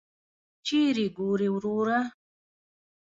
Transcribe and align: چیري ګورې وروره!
چیري 0.65 1.07
ګورې 1.17 1.47
وروره! 1.51 1.99